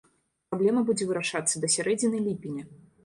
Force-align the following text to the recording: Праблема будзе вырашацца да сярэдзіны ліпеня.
Праблема 0.53 0.81
будзе 0.87 1.07
вырашацца 1.09 1.55
да 1.67 1.69
сярэдзіны 1.75 2.23
ліпеня. 2.29 2.63